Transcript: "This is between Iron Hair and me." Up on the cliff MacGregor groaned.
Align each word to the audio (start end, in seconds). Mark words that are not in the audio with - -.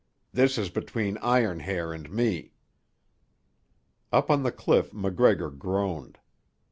"This 0.33 0.57
is 0.57 0.71
between 0.71 1.19
Iron 1.19 1.59
Hair 1.59 1.93
and 1.93 2.09
me." 2.09 2.53
Up 4.11 4.31
on 4.31 4.41
the 4.41 4.51
cliff 4.51 4.91
MacGregor 4.91 5.51
groaned. 5.51 6.17